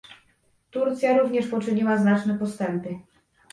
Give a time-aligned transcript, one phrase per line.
[0.71, 2.99] Turcja również poczyniła znaczne postępy